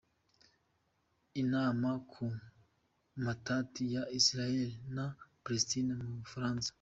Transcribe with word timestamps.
Inama 1.41 1.89
ku 2.11 2.25
matati 3.25 3.81
ya 3.95 4.03
Israel 4.19 4.69
na 4.95 5.05
Palestine 5.43 5.91
mu 6.01 6.11
Bufaransa. 6.21 6.69